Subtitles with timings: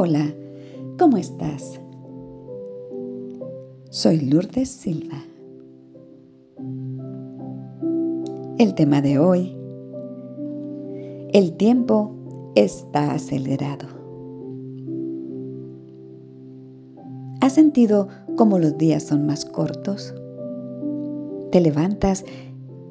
[0.00, 0.32] Hola,
[0.96, 1.80] ¿cómo estás?
[3.90, 5.20] Soy Lourdes Silva.
[8.58, 9.58] El tema de hoy,
[11.32, 12.14] el tiempo
[12.54, 13.88] está acelerado.
[17.40, 18.06] ¿Has sentido
[18.36, 20.14] cómo los días son más cortos?
[21.50, 22.24] Te levantas,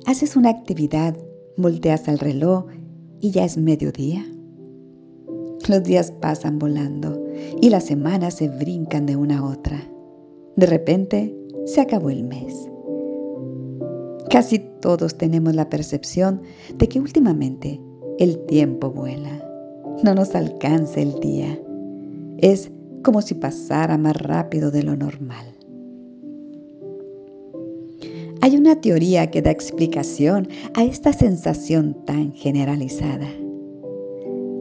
[0.05, 1.15] haces una actividad,
[1.55, 2.65] volteas al reloj
[3.21, 4.25] y ya es mediodía.
[5.67, 7.21] Los días pasan volando
[7.61, 9.77] y las semanas se brincan de una a otra.
[10.55, 11.35] De repente
[11.65, 12.69] se acabó el mes.
[14.29, 16.41] Casi todos tenemos la percepción
[16.77, 17.81] de que últimamente
[18.17, 19.43] el tiempo vuela.
[20.03, 21.59] No nos alcanza el día.
[22.37, 22.71] Es
[23.03, 25.45] como si pasara más rápido de lo normal.
[28.41, 33.27] Hay una teoría que da explicación a esta sensación tan generalizada.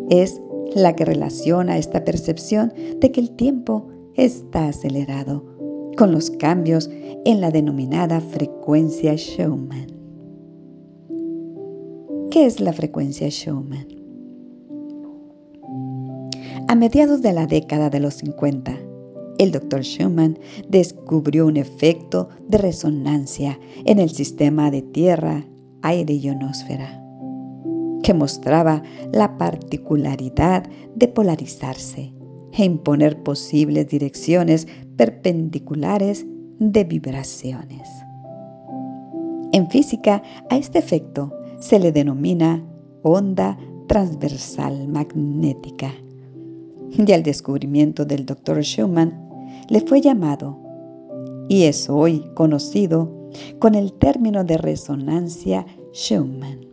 [0.09, 0.41] Es
[0.74, 5.45] la que relaciona esta percepción de que el tiempo está acelerado
[5.96, 6.90] con los cambios
[7.24, 9.86] en la denominada frecuencia Schumann.
[12.30, 13.88] ¿Qué es la frecuencia Schumann?
[16.68, 18.76] A mediados de la década de los 50,
[19.38, 19.82] el Dr.
[19.82, 25.46] Schumann descubrió un efecto de resonancia en el sistema de tierra,
[25.82, 27.05] aire y ionosfera
[28.07, 30.62] que mostraba la particularidad
[30.95, 32.15] de polarizarse
[32.52, 36.24] e imponer posibles direcciones perpendiculares
[36.60, 37.88] de vibraciones.
[39.52, 42.65] En física, a este efecto se le denomina
[43.02, 45.93] onda transversal magnética.
[46.96, 48.63] Y al descubrimiento del Dr.
[48.63, 49.20] Schumann
[49.68, 50.57] le fue llamado,
[51.48, 56.65] y es hoy conocido con el término de resonancia Schumann.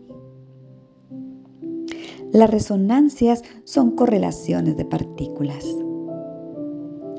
[2.34, 5.64] Las resonancias son correlaciones de partículas.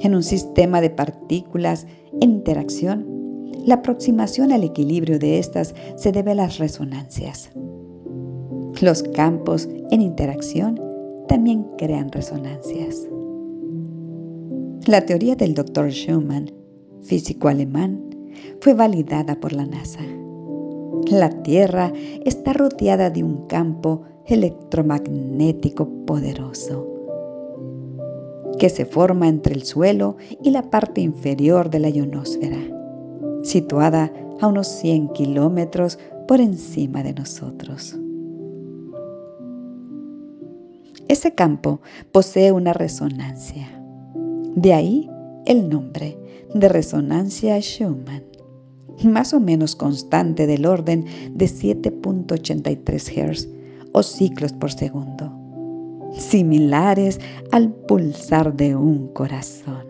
[0.01, 1.87] En un sistema de partículas
[2.21, 3.07] en interacción,
[3.65, 7.53] la aproximación al equilibrio de estas se debe a las resonancias.
[8.83, 10.81] Los campos en interacción
[11.29, 13.09] también crean resonancias.
[14.87, 15.93] La teoría del Dr.
[15.93, 16.51] Schumann,
[17.03, 18.05] físico alemán,
[18.61, 20.01] fue validada por la NASA.
[21.07, 21.93] La Tierra
[22.25, 26.95] está rodeada de un campo electromagnético poderoso
[28.59, 32.59] que se forma entre el suelo y la parte inferior de la ionosfera,
[33.43, 37.99] situada a unos 100 kilómetros por encima de nosotros.
[41.09, 41.81] Ese campo
[42.13, 43.69] posee una resonancia.
[44.55, 45.11] De ahí
[45.47, 46.17] el nombre
[46.55, 48.23] de resonancia Schumann,
[49.03, 51.05] más o menos constante del orden
[51.35, 53.64] de 7.83 Hz
[53.95, 55.33] o ciclos por segundo,
[56.13, 57.21] similares
[57.53, 59.87] al pulsar de un corazón.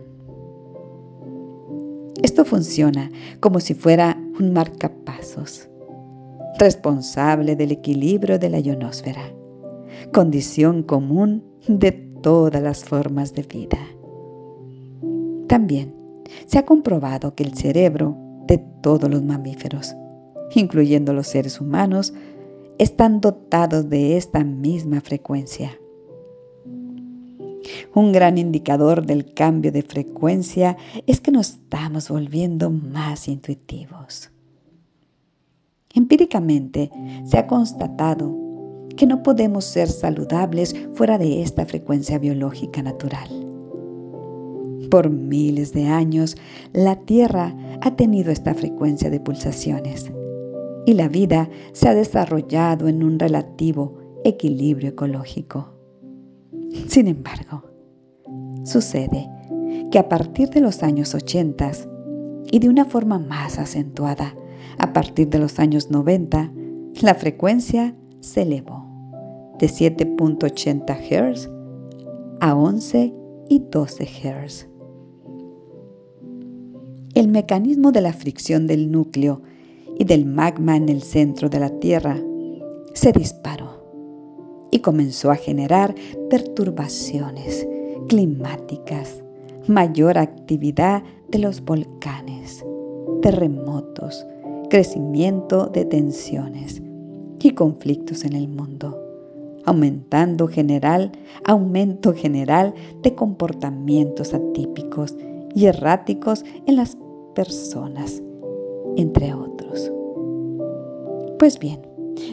[2.23, 3.11] Esto funciona
[3.41, 5.69] como si fuera un marcapasos,
[6.59, 9.23] responsable del equilibrio de la ionosfera,
[10.13, 13.79] condición común de todas las formas de vida.
[15.49, 15.95] También
[16.47, 18.17] se ha comprobado que el cerebro
[18.47, 19.95] de todos los mamíferos,
[20.55, 22.13] incluyendo los seres humanos,
[22.79, 25.79] están dotados de esta misma frecuencia.
[27.95, 30.77] Un gran indicador del cambio de frecuencia
[31.07, 34.31] es que nos estamos volviendo más intuitivos.
[35.95, 36.91] Empíricamente
[37.25, 38.37] se ha constatado
[38.97, 43.29] que no podemos ser saludables fuera de esta frecuencia biológica natural.
[44.91, 46.37] Por miles de años,
[46.73, 50.13] la Tierra ha tenido esta frecuencia de pulsaciones
[50.87, 55.75] y la vida se ha desarrollado en un relativo equilibrio ecológico.
[56.89, 57.65] Sin embargo,
[58.65, 59.29] sucede
[59.91, 61.73] que a partir de los años 80
[62.51, 64.35] y de una forma más acentuada
[64.79, 66.53] a partir de los años 90,
[67.03, 68.85] la frecuencia se elevó
[69.59, 71.51] de 7.80 Hz
[72.41, 73.15] a 11
[73.49, 74.69] y 12 Hz.
[77.15, 79.43] El mecanismo de la fricción del núcleo
[79.99, 82.19] y del magma en el centro de la Tierra
[82.95, 83.85] se disparó
[84.71, 85.95] y comenzó a generar
[86.31, 87.67] perturbaciones
[88.09, 89.23] climáticas,
[89.67, 92.65] mayor actividad de los volcanes,
[93.23, 94.27] terremotos,
[94.71, 96.83] crecimiento de tensiones
[97.41, 99.01] y conflictos en el mundo,
[99.65, 101.13] aumentando general,
[101.45, 105.15] aumento general de comportamientos atípicos
[105.55, 106.97] y erráticos en las
[107.35, 108.23] personas,
[108.97, 109.93] entre otros.
[111.39, 111.81] Pues bien,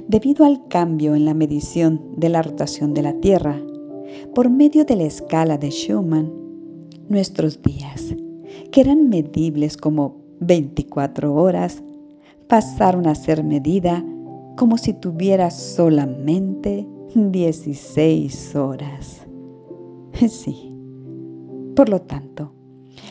[0.08, 3.60] debido al cambio en la medición de la rotación de la Tierra,
[4.34, 6.32] por medio de la escala de Schumann,
[7.10, 8.16] nuestros días,
[8.72, 11.84] que eran medibles como 24 horas,
[12.48, 14.04] pasaron a ser medida
[14.58, 19.28] como si tuviera solamente 16 horas.
[20.28, 20.72] Sí.
[21.76, 22.54] Por lo tanto,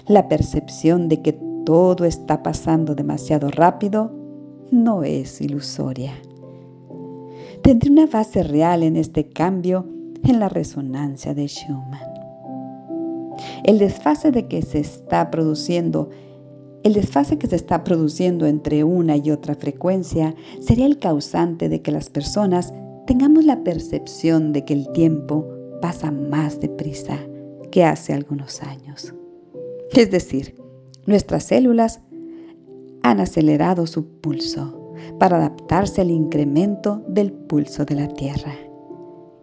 [0.06, 4.12] la percepción de que todo está pasando demasiado rápido
[4.71, 6.12] no es ilusoria.
[7.62, 9.87] Tendré una base real en este cambio
[10.25, 12.09] en la resonancia de Schumann.
[13.65, 16.09] El desfase de que se está produciendo
[16.83, 21.83] el desfase que se está produciendo entre una y otra frecuencia sería el causante de
[21.83, 22.73] que las personas
[23.07, 25.47] tengamos la percepción de que el tiempo
[25.83, 27.19] pasa más deprisa
[27.71, 29.15] que hace algunos años.
[29.93, 30.55] Es decir,
[31.11, 32.01] nuestras células
[33.03, 38.55] han acelerado su pulso para adaptarse al incremento del pulso de la Tierra.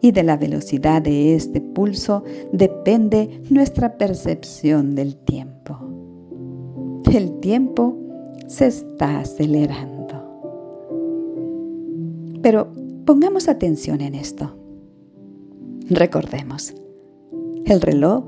[0.02, 5.78] Y de la velocidad de este pulso depende nuestra percepción del tiempo.
[7.12, 7.98] El tiempo
[8.48, 10.24] se está acelerando.
[12.42, 12.72] Pero
[13.06, 14.56] pongamos atención en esto.
[15.90, 16.74] Recordemos,
[17.66, 18.24] el reloj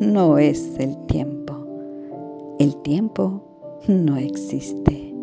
[0.00, 1.37] no es el tiempo.
[2.58, 3.40] El tiempo
[3.86, 5.14] no existe.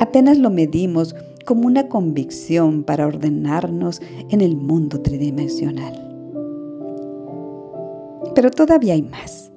[0.00, 1.14] Apenas lo medimos
[1.46, 5.94] como una convicción para ordenarnos en el mundo tridimensional.
[8.34, 9.52] Pero todavía hay más.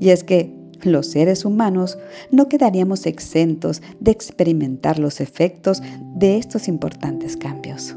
[0.00, 1.96] Y es que los seres humanos
[2.30, 5.80] no quedaríamos exentos de experimentar los efectos
[6.16, 7.96] de estos importantes cambios.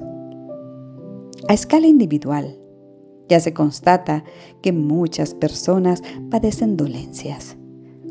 [1.50, 2.58] A escala individual,
[3.28, 4.24] ya se constata
[4.62, 7.58] que muchas personas padecen dolencias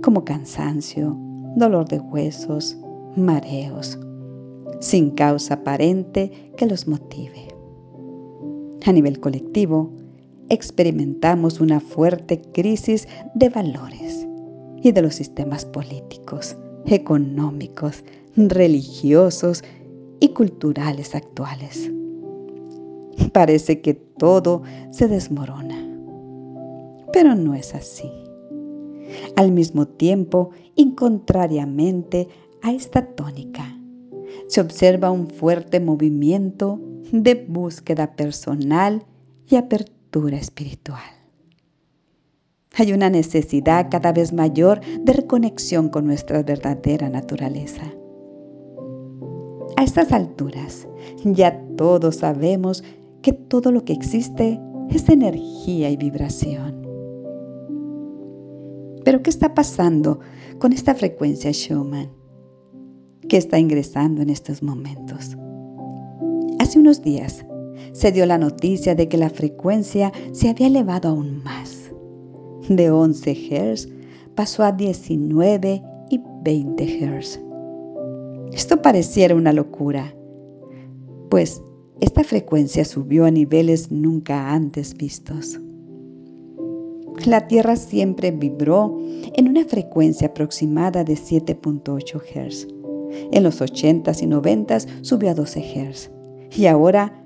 [0.04, 1.16] como cansancio,
[1.56, 2.76] dolor de huesos,
[3.16, 3.98] mareos,
[4.80, 7.48] sin causa aparente que los motive.
[8.84, 9.90] A nivel colectivo,
[10.50, 14.28] experimentamos una fuerte crisis de valores
[14.82, 16.54] y de los sistemas políticos,
[16.84, 18.04] económicos,
[18.36, 19.64] religiosos
[20.20, 21.90] y culturales actuales.
[23.32, 25.78] Parece que todo se desmorona,
[27.10, 28.23] pero no es así.
[29.36, 32.28] Al mismo tiempo, y contrariamente
[32.62, 33.78] a esta tónica,
[34.48, 36.80] se observa un fuerte movimiento
[37.12, 39.04] de búsqueda personal
[39.48, 41.02] y apertura espiritual.
[42.76, 47.82] Hay una necesidad cada vez mayor de reconexión con nuestra verdadera naturaleza.
[49.76, 50.88] A estas alturas,
[51.24, 52.82] ya todos sabemos
[53.22, 56.83] que todo lo que existe es energía y vibración.
[59.04, 60.20] Pero ¿qué está pasando
[60.58, 62.10] con esta frecuencia Schumann?
[63.28, 65.36] ¿Qué está ingresando en estos momentos?
[66.58, 67.44] Hace unos días
[67.92, 71.92] se dio la noticia de que la frecuencia se había elevado aún más.
[72.68, 73.88] De 11 Hz
[74.34, 77.40] pasó a 19 y 20 Hz.
[78.52, 80.14] Esto pareciera una locura,
[81.28, 81.62] pues
[82.00, 85.60] esta frecuencia subió a niveles nunca antes vistos.
[87.26, 88.98] La Tierra siempre vibró
[89.34, 92.68] en una frecuencia aproximada de 7.8 Hz.
[93.32, 96.10] En los 80s y 90s subió a 12 Hz
[96.56, 97.24] y ahora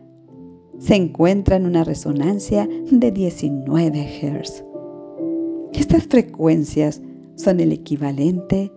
[0.78, 4.64] se encuentra en una resonancia de 19 Hz.
[5.72, 7.02] Estas frecuencias
[7.34, 8.70] son el equivalente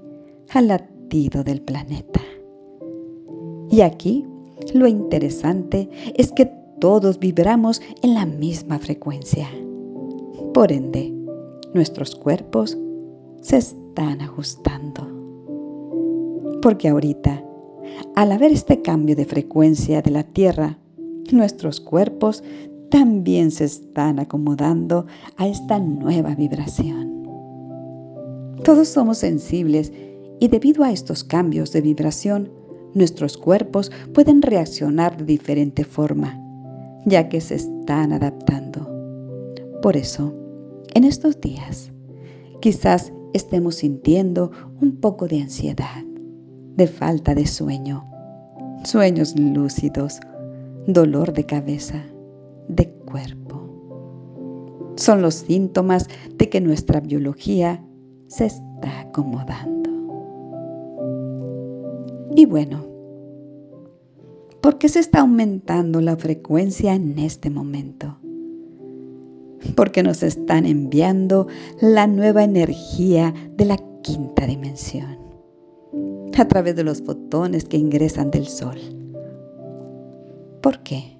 [0.49, 2.21] al latido del planeta.
[3.69, 4.25] Y aquí
[4.73, 9.47] lo interesante es que todos vibramos en la misma frecuencia.
[10.53, 11.13] Por ende,
[11.73, 12.77] nuestros cuerpos
[13.41, 15.07] se están ajustando.
[16.61, 17.41] Porque ahorita,
[18.15, 20.77] al haber este cambio de frecuencia de la Tierra,
[21.31, 22.43] nuestros cuerpos
[22.89, 25.05] también se están acomodando
[25.37, 27.23] a esta nueva vibración.
[28.65, 29.93] Todos somos sensibles
[30.41, 32.51] y debido a estos cambios de vibración,
[32.93, 36.37] nuestros cuerpos pueden reaccionar de diferente forma,
[37.05, 38.89] ya que se están adaptando.
[39.81, 40.40] Por eso,
[40.93, 41.91] en estos días,
[42.59, 46.03] quizás estemos sintiendo un poco de ansiedad,
[46.75, 48.05] de falta de sueño,
[48.83, 50.19] sueños lúcidos,
[50.87, 52.03] dolor de cabeza,
[52.67, 53.61] de cuerpo.
[54.95, 56.07] Son los síntomas
[56.37, 57.83] de que nuestra biología
[58.27, 59.89] se está acomodando.
[62.35, 62.85] Y bueno,
[64.61, 68.20] ¿por qué se está aumentando la frecuencia en este momento?
[69.75, 71.47] Porque nos están enviando
[71.81, 75.17] la nueva energía de la quinta dimensión
[76.37, 78.77] a través de los fotones que ingresan del Sol.
[80.61, 81.17] ¿Por qué?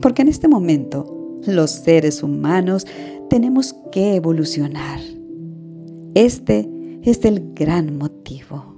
[0.00, 2.86] Porque en este momento los seres humanos
[3.30, 5.00] tenemos que evolucionar.
[6.14, 6.68] Este
[7.02, 8.76] es el gran motivo.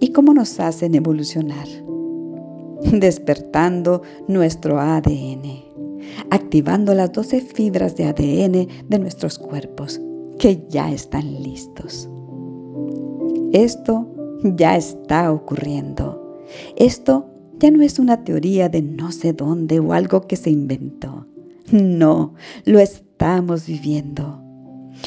[0.00, 1.66] ¿Y cómo nos hacen evolucionar?
[2.92, 5.65] Despertando nuestro ADN,
[6.30, 10.00] activando las 12 fibras de ADN de nuestros cuerpos
[10.38, 12.08] que ya están listos.
[13.52, 14.06] Esto
[14.42, 16.42] ya está ocurriendo.
[16.76, 17.26] Esto
[17.58, 21.26] ya no es una teoría de no sé dónde o algo que se inventó.
[21.72, 22.34] No,
[22.64, 24.42] lo estamos viviendo.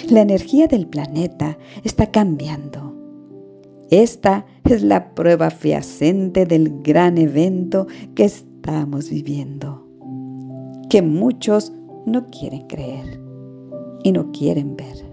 [0.10, 2.96] La energía del planeta está cambiando.
[3.90, 9.89] Esta es la prueba fehaciente del gran evento que estamos viviendo,
[10.90, 11.72] que muchos
[12.06, 13.22] no quieren creer
[14.04, 15.06] y no quieren ver.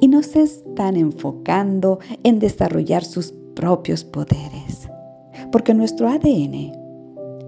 [0.00, 4.88] Y no se están enfocando en desarrollar sus propios poderes,
[5.52, 6.72] porque nuestro ADN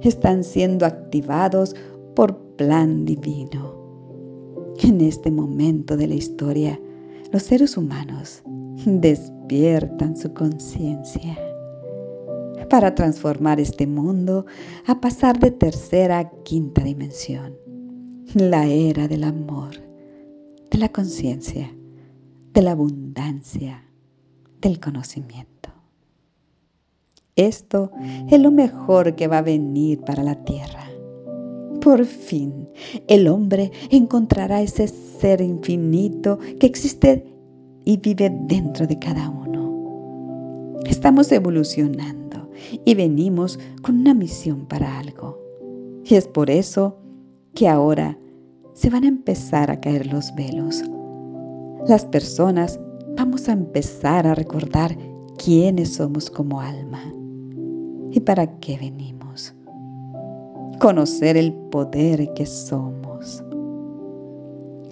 [0.03, 1.75] están siendo activados
[2.15, 3.81] por plan divino.
[4.83, 6.79] En este momento de la historia,
[7.33, 8.43] los seres humanos
[8.85, 11.39] despiertan su conciencia
[12.73, 14.47] para transformar este mundo
[14.87, 17.55] a pasar de tercera a quinta dimensión,
[18.33, 19.73] la era del amor,
[20.71, 21.71] de la conciencia,
[22.55, 23.85] de la abundancia,
[24.63, 25.69] del conocimiento.
[27.37, 27.91] Esto
[28.31, 30.87] es lo mejor que va a venir para la tierra.
[31.83, 32.71] Por fin,
[33.07, 37.27] el hombre encontrará ese ser infinito que existe
[37.85, 40.81] y vive dentro de cada uno.
[40.87, 42.22] Estamos evolucionando
[42.85, 45.39] y venimos con una misión para algo.
[46.05, 46.97] Y es por eso
[47.55, 48.19] que ahora
[48.75, 50.83] se van a empezar a caer los velos.
[51.87, 52.81] Las personas
[53.17, 54.97] vamos a empezar a recordar
[55.43, 57.03] quiénes somos como alma
[58.11, 59.55] y para qué venimos.
[60.81, 63.43] Conocer el poder que somos.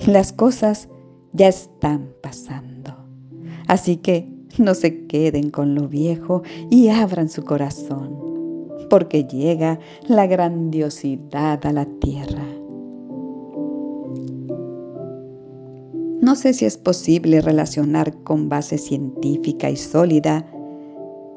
[0.07, 0.89] Las cosas
[1.33, 2.95] ya están pasando.
[3.67, 8.17] Así que no se queden con lo viejo y abran su corazón,
[8.89, 12.45] porque llega la grandiosidad a la tierra.
[16.21, 20.47] No sé si es posible relacionar con base científica y sólida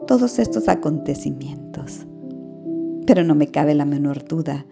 [0.08, 2.06] todos estos acontecimientos,
[3.08, 4.66] pero no me cabe la menor duda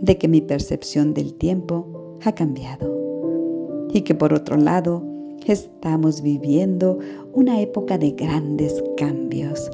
[0.00, 5.11] de que mi percepción del tiempo ha cambiado y que por otro lado
[5.46, 6.98] estamos viviendo
[7.32, 9.70] una época de grandes cambios,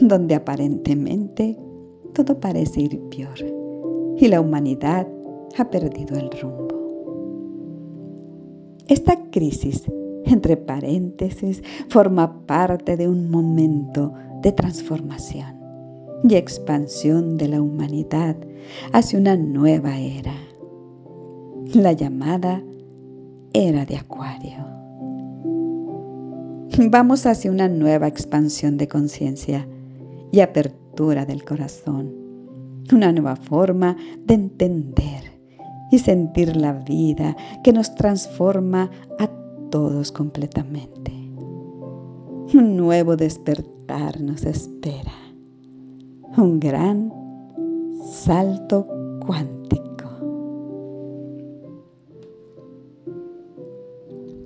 [0.00, 1.58] donde aparentemente
[2.12, 3.38] todo parece ir peor
[4.16, 5.06] y la humanidad
[5.58, 6.68] ha perdido el rumbo.
[8.86, 9.84] Esta crisis,
[10.24, 14.12] entre paréntesis, forma parte de un momento
[14.42, 15.58] de transformación
[16.28, 18.36] y expansión de la humanidad
[18.92, 20.34] hacia una nueva era,
[21.72, 22.62] la llamada
[23.52, 24.79] era de Acuario.
[26.78, 29.66] Vamos hacia una nueva expansión de conciencia
[30.32, 32.14] y apertura del corazón,
[32.92, 35.24] una nueva forma de entender
[35.90, 39.28] y sentir la vida que nos transforma a
[39.70, 41.12] todos completamente.
[42.54, 45.12] Un nuevo despertar nos espera,
[46.36, 47.12] un gran
[48.10, 48.86] salto
[49.26, 49.80] cuántico.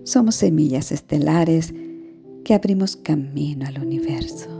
[0.05, 1.73] Somos semillas estelares
[2.45, 4.51] que abrimos camino al universo.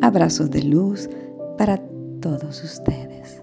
[0.00, 1.08] Abrazos de luz
[1.58, 1.78] para
[2.20, 3.42] todos ustedes.